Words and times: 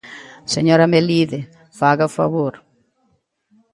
Señora 0.53 0.91
Melide, 0.93 1.39
faga 1.79 2.09
o 2.09 2.13
favor. 2.19 2.53